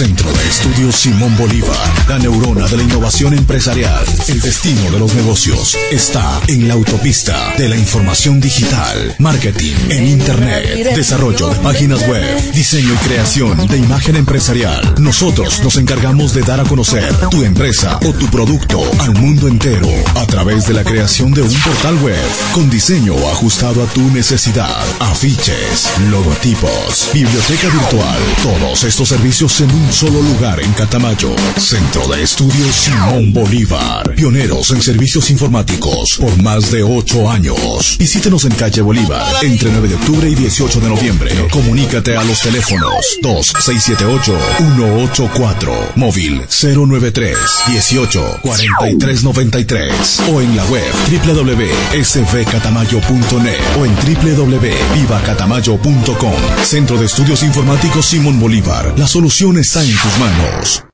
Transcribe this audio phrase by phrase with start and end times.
[0.00, 1.76] Centro de Estudios Simón Bolívar,
[2.08, 4.02] la neurona de la innovación empresarial.
[4.28, 10.06] El destino de los negocios está en la autopista de la información digital, marketing en
[10.06, 14.94] Internet, desarrollo de páginas web, diseño y creación de imagen empresarial.
[14.98, 19.90] Nosotros nos encargamos de dar a conocer tu empresa o tu producto al mundo entero
[20.14, 22.24] a través de la creación de un portal web
[22.54, 29.89] con diseño ajustado a tu necesidad, afiches, logotipos, biblioteca virtual, todos estos servicios en un
[29.92, 31.34] solo lugar en Catamayo.
[31.56, 34.14] Centro de Estudios Simón Bolívar.
[34.14, 37.96] Pioneros en servicios informáticos por más de ocho años.
[37.98, 41.48] Visítenos en calle Bolívar entre 9 de octubre y 18 de noviembre.
[41.50, 47.36] Comunícate a los teléfonos 2678-184, móvil 093
[47.68, 56.64] 18 43 93 o en la web www.svcatamayo.net o en www.vivacatamayo.com.
[56.64, 58.94] Centro de Estudios Informáticos Simón Bolívar.
[58.96, 60.84] La solución está en tus manos.